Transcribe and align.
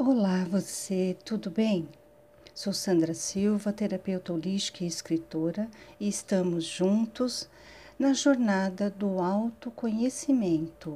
Olá, 0.00 0.44
você, 0.48 1.16
tudo 1.24 1.50
bem? 1.50 1.88
Sou 2.54 2.72
Sandra 2.72 3.12
Silva, 3.14 3.72
terapeuta 3.72 4.32
holística 4.32 4.84
e 4.84 4.86
escritora, 4.86 5.68
e 5.98 6.06
estamos 6.06 6.62
juntos 6.62 7.48
na 7.98 8.12
jornada 8.12 8.88
do 8.90 9.18
autoconhecimento. 9.18 10.94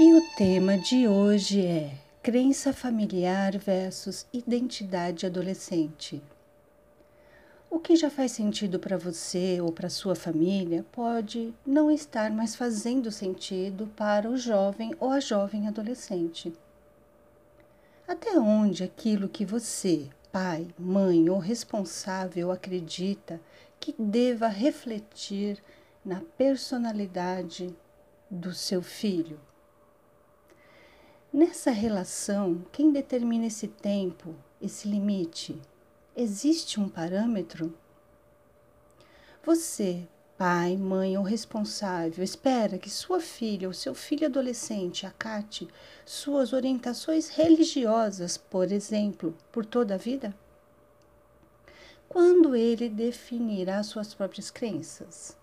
E 0.00 0.14
o 0.14 0.20
tema 0.36 0.76
de 0.76 1.06
hoje 1.06 1.64
é 1.64 2.09
crença 2.22 2.70
familiar 2.74 3.56
versus 3.56 4.26
identidade 4.30 5.24
adolescente. 5.24 6.22
O 7.70 7.78
que 7.78 7.96
já 7.96 8.10
faz 8.10 8.32
sentido 8.32 8.78
para 8.78 8.98
você 8.98 9.58
ou 9.58 9.72
para 9.72 9.88
sua 9.88 10.14
família 10.14 10.84
pode 10.92 11.54
não 11.64 11.90
estar 11.90 12.30
mais 12.30 12.54
fazendo 12.54 13.10
sentido 13.10 13.86
para 13.96 14.28
o 14.28 14.36
jovem 14.36 14.94
ou 15.00 15.08
a 15.08 15.18
jovem 15.18 15.66
adolescente. 15.66 16.52
Até 18.06 18.38
onde 18.38 18.84
aquilo 18.84 19.26
que 19.26 19.46
você, 19.46 20.10
pai, 20.30 20.68
mãe 20.78 21.30
ou 21.30 21.38
responsável 21.38 22.52
acredita 22.52 23.40
que 23.78 23.94
deva 23.98 24.46
refletir 24.46 25.62
na 26.04 26.20
personalidade 26.36 27.74
do 28.30 28.52
seu 28.52 28.82
filho? 28.82 29.40
Nessa 31.32 31.70
relação, 31.70 32.66
quem 32.72 32.90
determina 32.90 33.46
esse 33.46 33.68
tempo, 33.68 34.34
esse 34.60 34.88
limite? 34.88 35.56
Existe 36.16 36.80
um 36.80 36.88
parâmetro? 36.88 37.72
Você, 39.44 40.08
pai, 40.36 40.76
mãe 40.76 41.16
ou 41.16 41.22
responsável, 41.22 42.24
espera 42.24 42.78
que 42.78 42.90
sua 42.90 43.20
filha 43.20 43.68
ou 43.68 43.72
seu 43.72 43.94
filho 43.94 44.26
adolescente 44.26 45.06
acate 45.06 45.68
suas 46.04 46.52
orientações 46.52 47.28
religiosas, 47.28 48.36
por 48.36 48.72
exemplo, 48.72 49.32
por 49.52 49.64
toda 49.64 49.94
a 49.94 49.98
vida? 49.98 50.34
Quando 52.08 52.56
ele 52.56 52.88
definirá 52.88 53.84
suas 53.84 54.12
próprias 54.12 54.50
crenças? 54.50 55.38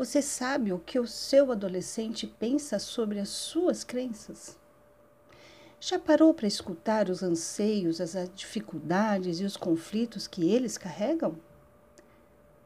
Você 0.00 0.22
sabe 0.22 0.72
o 0.72 0.78
que 0.78 0.98
o 0.98 1.06
seu 1.06 1.52
adolescente 1.52 2.26
pensa 2.26 2.78
sobre 2.78 3.20
as 3.20 3.28
suas 3.28 3.84
crenças? 3.84 4.58
Já 5.78 5.98
parou 5.98 6.32
para 6.32 6.46
escutar 6.46 7.10
os 7.10 7.22
anseios, 7.22 8.00
as 8.00 8.16
dificuldades 8.34 9.40
e 9.40 9.44
os 9.44 9.58
conflitos 9.58 10.26
que 10.26 10.50
eles 10.50 10.78
carregam? 10.78 11.36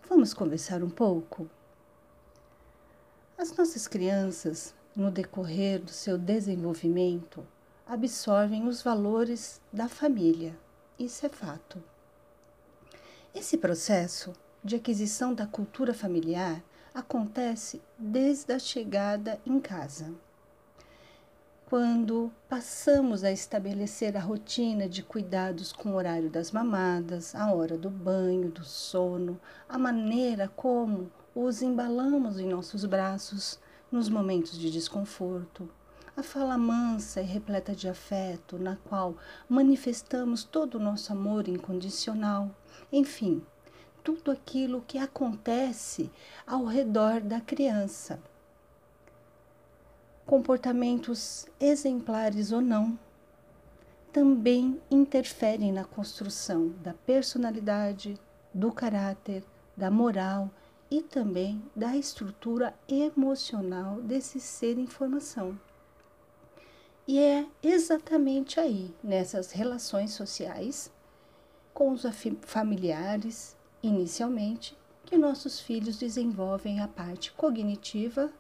Vamos 0.08 0.32
conversar 0.32 0.80
um 0.84 0.88
pouco? 0.88 1.50
As 3.36 3.52
nossas 3.56 3.88
crianças, 3.88 4.72
no 4.94 5.10
decorrer 5.10 5.82
do 5.82 5.90
seu 5.90 6.16
desenvolvimento, 6.16 7.44
absorvem 7.84 8.68
os 8.68 8.80
valores 8.80 9.60
da 9.72 9.88
família. 9.88 10.56
Isso 10.96 11.27
é 11.27 11.28
fato. 11.28 11.82
Esse 13.34 13.58
processo 13.58 14.32
de 14.62 14.77
aquisição 14.77 15.34
da 15.34 15.48
cultura 15.48 15.92
familiar 15.92 16.62
acontece 16.95 17.83
desde 17.98 18.53
a 18.53 18.59
chegada 18.59 19.41
em 19.45 19.59
casa. 19.59 20.14
Quando 21.67 22.31
passamos 22.48 23.25
a 23.25 23.33
estabelecer 23.33 24.17
a 24.17 24.20
rotina 24.20 24.89
de 24.89 25.03
cuidados 25.03 25.73
com 25.73 25.91
o 25.91 25.95
horário 25.97 26.31
das 26.31 26.53
mamadas, 26.53 27.34
a 27.34 27.53
hora 27.53 27.77
do 27.77 27.91
banho, 27.91 28.48
do 28.48 28.62
sono, 28.62 29.41
a 29.69 29.77
maneira 29.77 30.47
como 30.55 31.11
os 31.34 31.62
embalamos 31.62 32.39
em 32.39 32.47
nossos 32.47 32.85
braços 32.85 33.58
nos 33.91 34.08
momentos 34.08 34.57
de 34.57 34.70
desconforto, 34.70 35.68
a 36.17 36.23
fala 36.23 36.57
mansa 36.57 37.20
e 37.20 37.24
repleta 37.24 37.74
de 37.74 37.89
afeto, 37.89 38.57
na 38.57 38.77
qual 38.77 39.17
manifestamos 39.48 40.45
todo 40.45 40.77
o 40.77 40.80
nosso 40.80 41.13
amor 41.13 41.48
incondicional, 41.48 42.55
enfim, 42.92 43.42
tudo 44.05 44.31
aquilo 44.31 44.85
que 44.87 44.98
acontece 44.98 46.11
ao 46.47 46.67
redor 46.67 47.23
da 47.23 47.41
criança. 47.41 48.20
Comportamentos 50.27 51.47
exemplares 51.59 52.53
ou 52.53 52.61
não 52.61 52.98
também 54.13 54.81
interferem 54.91 55.73
na 55.73 55.85
construção 55.85 56.69
da 56.83 56.95
personalidade, 56.95 58.17
do 58.53 58.70
caráter, 58.70 59.42
da 59.77 59.91
moral 59.91 60.48
e 60.89 61.03
também 61.03 61.61
da 61.75 61.97
estrutura 61.97 62.73
emocional 62.86 64.01
desse 64.03 64.39
ser 64.39 64.79
em 64.79 64.86
formação. 64.86 65.59
E 67.09 67.19
é 67.19 67.47
exatamente 67.63 68.61
aí, 68.61 68.95
nessas 69.03 69.51
relações 69.51 70.13
sociais, 70.13 70.92
com 71.75 71.91
os 71.91 72.05
familiares, 72.42 73.57
inicialmente, 73.86 74.77
que 75.05 75.18
nossos 75.18 75.61
filhos 75.61 75.98
desenvolvem 75.98 76.80
a 76.80 76.89
parte 76.89 77.33
cognitiva, 77.33 78.33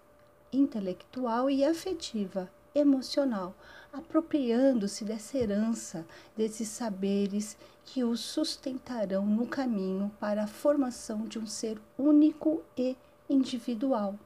intelectual 0.52 1.50
e 1.50 1.64
afetiva, 1.64 2.50
emocional, 2.74 3.54
apropriando-se 3.92 5.04
dessa 5.04 5.36
herança, 5.38 6.06
desses 6.36 6.68
saberes 6.68 7.56
que 7.84 8.02
os 8.02 8.20
sustentarão 8.20 9.26
no 9.26 9.46
caminho 9.46 10.10
para 10.18 10.44
a 10.44 10.48
formação 10.48 11.26
de 11.26 11.38
um 11.38 11.46
ser 11.46 11.78
único 11.98 12.62
e 12.76 12.96
individual. 13.28 14.18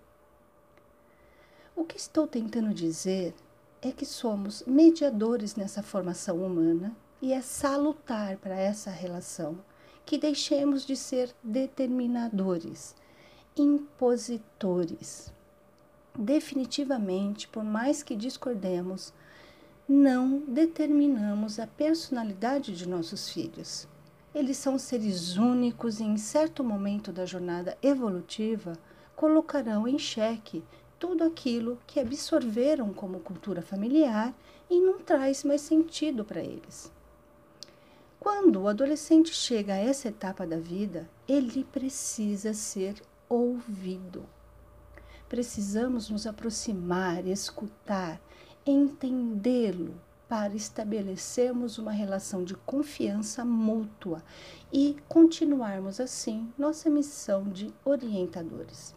O 1.74 1.84
que 1.84 1.96
estou 1.96 2.26
tentando 2.26 2.72
dizer 2.72 3.34
é 3.82 3.90
que 3.90 4.06
somos 4.06 4.62
mediadores 4.66 5.56
nessa 5.56 5.82
formação 5.82 6.44
humana 6.44 6.96
e 7.20 7.32
é 7.32 7.40
salutar 7.40 8.36
para 8.36 8.56
essa 8.56 8.90
relação 8.90 9.58
que 10.08 10.16
deixemos 10.16 10.86
de 10.86 10.96
ser 10.96 11.34
determinadores, 11.44 12.96
impositores. 13.54 15.30
Definitivamente, 16.18 17.46
por 17.46 17.62
mais 17.62 18.02
que 18.02 18.16
discordemos, 18.16 19.12
não 19.86 20.38
determinamos 20.48 21.60
a 21.60 21.66
personalidade 21.66 22.74
de 22.74 22.88
nossos 22.88 23.28
filhos. 23.28 23.86
Eles 24.34 24.56
são 24.56 24.78
seres 24.78 25.36
únicos 25.36 26.00
e, 26.00 26.04
em 26.04 26.16
certo 26.16 26.64
momento 26.64 27.12
da 27.12 27.26
jornada 27.26 27.76
evolutiva, 27.82 28.78
colocarão 29.14 29.86
em 29.86 29.98
xeque 29.98 30.64
tudo 30.98 31.22
aquilo 31.22 31.78
que 31.86 32.00
absorveram 32.00 32.94
como 32.94 33.20
cultura 33.20 33.60
familiar 33.60 34.34
e 34.70 34.80
não 34.80 35.00
traz 35.00 35.44
mais 35.44 35.60
sentido 35.60 36.24
para 36.24 36.40
eles. 36.40 36.96
Quando 38.20 38.62
o 38.62 38.68
adolescente 38.68 39.32
chega 39.32 39.74
a 39.74 39.78
essa 39.78 40.08
etapa 40.08 40.46
da 40.46 40.58
vida, 40.58 41.08
ele 41.26 41.64
precisa 41.64 42.52
ser 42.52 43.00
ouvido. 43.28 44.26
Precisamos 45.28 46.10
nos 46.10 46.26
aproximar, 46.26 47.26
escutar, 47.26 48.20
entendê-lo 48.66 49.94
para 50.28 50.54
estabelecermos 50.54 51.78
uma 51.78 51.92
relação 51.92 52.44
de 52.44 52.54
confiança 52.54 53.44
mútua 53.44 54.22
e 54.72 54.96
continuarmos 55.08 56.00
assim 56.00 56.52
nossa 56.58 56.90
missão 56.90 57.44
de 57.48 57.72
orientadores. 57.84 58.94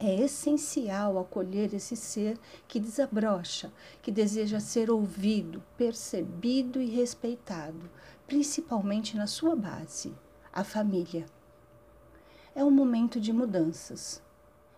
É 0.00 0.20
essencial 0.20 1.16
acolher 1.16 1.72
esse 1.72 1.94
ser 1.94 2.36
que 2.66 2.80
desabrocha, 2.80 3.72
que 4.02 4.10
deseja 4.10 4.58
ser 4.58 4.90
ouvido, 4.90 5.62
percebido 5.76 6.82
e 6.82 6.86
respeitado, 6.86 7.88
principalmente 8.32 9.14
na 9.14 9.26
sua 9.26 9.54
base, 9.54 10.10
a 10.50 10.64
família. 10.64 11.26
É 12.54 12.64
um 12.64 12.70
momento 12.70 13.20
de 13.20 13.30
mudanças. 13.30 14.22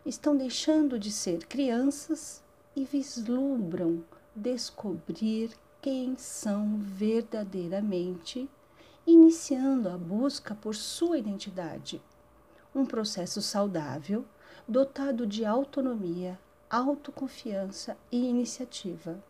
Estão 0.05 0.37
deixando 0.37 0.99
de 0.99 1.13
ser 1.13 1.47
crianças 1.47 2.43
e 2.75 2.85
vislumbram 2.85 4.05
descobrir 4.35 5.53
quem 5.81 6.17
são 6.17 6.79
verdadeiramente, 6.79 8.51
iniciando 9.07 9.89
a 9.89 9.97
busca 9.97 10.53
por 10.57 10.75
sua 10.75 11.17
identidade. 11.17 12.03
Um 12.75 12.85
processo 12.85 13.41
saudável, 13.41 14.25
dotado 14.67 15.29
de 15.29 15.45
autonomia, 15.45 16.37
autoconfiança 16.69 17.97
e 18.11 18.19
iniciativa 18.29 19.23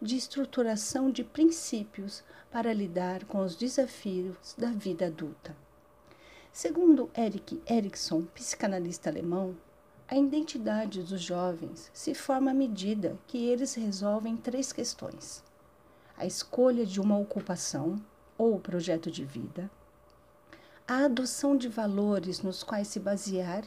de 0.00 0.16
estruturação 0.16 1.10
de 1.10 1.24
princípios 1.24 2.22
para 2.50 2.72
lidar 2.72 3.24
com 3.24 3.38
os 3.44 3.56
desafios 3.56 4.54
da 4.56 4.70
vida 4.70 5.06
adulta. 5.06 5.56
Segundo 6.52 7.10
Eric 7.16 7.62
Erikson, 7.66 8.22
psicanalista 8.34 9.10
alemão, 9.10 9.56
a 10.08 10.16
identidade 10.16 11.02
dos 11.02 11.20
jovens 11.20 11.90
se 11.92 12.14
forma 12.14 12.50
à 12.50 12.54
medida 12.54 13.18
que 13.26 13.46
eles 13.46 13.74
resolvem 13.74 14.36
três 14.36 14.72
questões: 14.72 15.42
a 16.16 16.24
escolha 16.24 16.86
de 16.86 17.00
uma 17.00 17.18
ocupação, 17.18 18.00
ou 18.38 18.60
projeto 18.60 19.10
de 19.10 19.24
vida, 19.24 19.70
a 20.86 21.06
adoção 21.06 21.56
de 21.56 21.68
valores 21.68 22.42
nos 22.42 22.62
quais 22.62 22.88
se 22.88 23.00
basear 23.00 23.64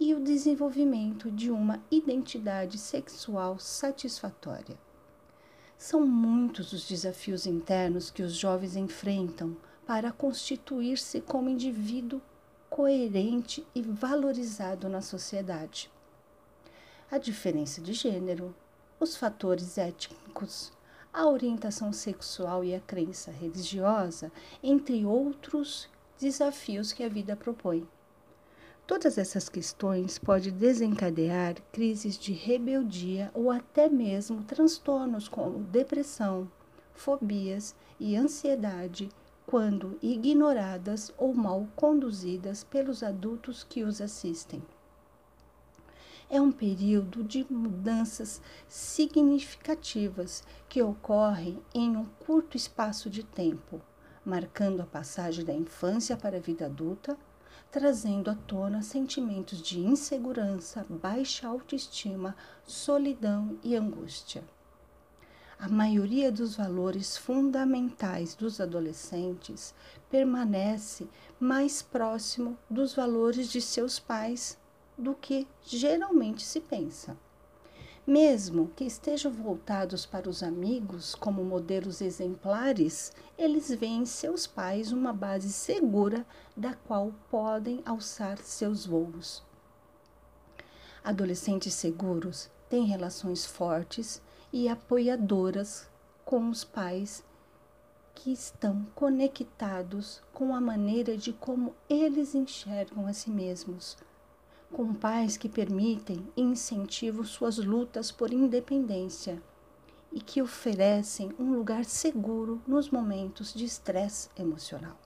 e 0.00 0.14
o 0.14 0.20
desenvolvimento 0.20 1.30
de 1.30 1.50
uma 1.50 1.80
identidade 1.90 2.78
sexual 2.78 3.58
satisfatória. 3.58 4.76
São 5.76 6.06
muitos 6.06 6.72
os 6.72 6.88
desafios 6.88 7.46
internos 7.46 8.10
que 8.10 8.22
os 8.22 8.34
jovens 8.34 8.76
enfrentam 8.76 9.56
para 9.86 10.12
constituir-se 10.12 11.20
como 11.20 11.50
indivíduo 11.50 12.22
coerente 12.70 13.66
e 13.74 13.82
valorizado 13.82 14.88
na 14.88 15.00
sociedade. 15.00 15.90
A 17.10 17.18
diferença 17.18 17.80
de 17.80 17.92
gênero, 17.92 18.54
os 18.98 19.14
fatores 19.14 19.78
étnicos, 19.78 20.72
a 21.12 21.28
orientação 21.28 21.92
sexual 21.92 22.64
e 22.64 22.74
a 22.74 22.80
crença 22.80 23.30
religiosa, 23.30 24.32
entre 24.62 25.04
outros 25.04 25.88
desafios 26.18 26.92
que 26.92 27.04
a 27.04 27.08
vida 27.08 27.36
propõe. 27.36 27.86
Todas 28.86 29.16
essas 29.16 29.48
questões 29.48 30.18
podem 30.18 30.52
desencadear 30.52 31.54
crises 31.72 32.18
de 32.18 32.34
rebeldia 32.34 33.30
ou 33.32 33.50
até 33.50 33.88
mesmo 33.88 34.44
transtornos 34.44 35.26
como 35.26 35.60
depressão, 35.60 36.50
fobias 36.92 37.74
e 37.98 38.14
ansiedade 38.14 39.08
quando 39.46 39.98
ignoradas 40.02 41.10
ou 41.16 41.32
mal 41.32 41.66
conduzidas 41.74 42.62
pelos 42.62 43.02
adultos 43.02 43.64
que 43.64 43.82
os 43.82 44.02
assistem. 44.02 44.62
É 46.28 46.38
um 46.38 46.52
período 46.52 47.24
de 47.24 47.46
mudanças 47.50 48.42
significativas 48.68 50.44
que 50.68 50.82
ocorrem 50.82 51.58
em 51.74 51.96
um 51.96 52.04
curto 52.26 52.54
espaço 52.54 53.08
de 53.08 53.22
tempo, 53.22 53.80
marcando 54.22 54.82
a 54.82 54.86
passagem 54.86 55.42
da 55.42 55.54
infância 55.54 56.18
para 56.18 56.36
a 56.36 56.40
vida 56.40 56.66
adulta 56.66 57.16
trazendo 57.74 58.30
à 58.30 58.36
tona 58.36 58.82
sentimentos 58.82 59.60
de 59.60 59.80
insegurança, 59.80 60.86
baixa 60.88 61.48
autoestima, 61.48 62.36
solidão 62.64 63.58
e 63.64 63.74
angústia. 63.74 64.44
A 65.58 65.68
maioria 65.68 66.30
dos 66.30 66.54
valores 66.54 67.16
fundamentais 67.16 68.36
dos 68.36 68.60
adolescentes 68.60 69.74
permanece 70.08 71.08
mais 71.40 71.82
próximo 71.82 72.56
dos 72.70 72.94
valores 72.94 73.48
de 73.48 73.60
seus 73.60 73.98
pais 73.98 74.56
do 74.96 75.12
que 75.12 75.44
geralmente 75.60 76.44
se 76.44 76.60
pensa. 76.60 77.16
Mesmo 78.06 78.70
que 78.76 78.84
estejam 78.84 79.32
voltados 79.32 80.04
para 80.04 80.28
os 80.28 80.42
amigos 80.42 81.14
como 81.14 81.42
modelos 81.42 82.02
exemplares, 82.02 83.10
eles 83.38 83.70
veem 83.70 84.02
em 84.02 84.06
seus 84.06 84.46
pais 84.46 84.92
uma 84.92 85.10
base 85.10 85.50
segura 85.50 86.26
da 86.54 86.74
qual 86.74 87.14
podem 87.30 87.80
alçar 87.86 88.36
seus 88.36 88.84
voos. 88.84 89.42
Adolescentes 91.02 91.72
seguros 91.72 92.50
têm 92.68 92.84
relações 92.84 93.46
fortes 93.46 94.20
e 94.52 94.68
apoiadoras 94.68 95.88
com 96.26 96.50
os 96.50 96.62
pais 96.62 97.24
que 98.14 98.30
estão 98.30 98.86
conectados 98.94 100.22
com 100.30 100.54
a 100.54 100.60
maneira 100.60 101.16
de 101.16 101.32
como 101.32 101.74
eles 101.88 102.34
enxergam 102.34 103.06
a 103.06 103.14
si 103.14 103.30
mesmos 103.30 103.96
com 104.74 104.92
pais 104.92 105.36
que 105.36 105.48
permitem 105.48 106.26
e 106.36 106.42
incentivam 106.42 107.24
suas 107.24 107.58
lutas 107.58 108.10
por 108.10 108.32
independência 108.32 109.40
e 110.12 110.20
que 110.20 110.42
oferecem 110.42 111.32
um 111.38 111.52
lugar 111.52 111.84
seguro 111.84 112.60
nos 112.66 112.90
momentos 112.90 113.54
de 113.54 113.64
estresse 113.64 114.28
emocional. 114.36 114.98